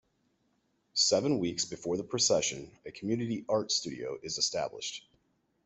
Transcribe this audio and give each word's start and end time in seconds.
Seven 0.95 1.37
weeks 1.37 1.63
before 1.65 1.95
the 1.95 2.03
Procession, 2.03 2.71
a 2.87 2.91
community 2.91 3.45
art 3.47 3.71
studio 3.71 4.17
is 4.23 4.39
established. 4.39 5.07